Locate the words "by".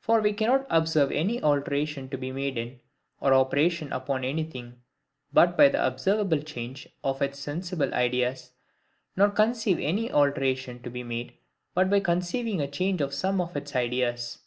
5.56-5.70, 11.88-12.00